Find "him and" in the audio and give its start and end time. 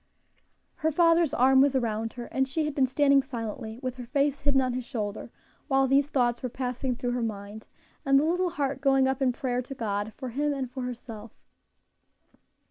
10.29-10.71